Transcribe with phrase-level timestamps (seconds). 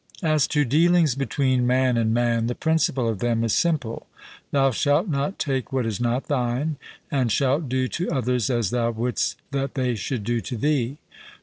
[0.23, 4.07] As to dealings between man and man, the principle of them is simple
[4.49, 6.77] Thou shalt not take what is not thine;
[7.11, 10.97] and shalt do to others as thou wouldst that they should do to thee.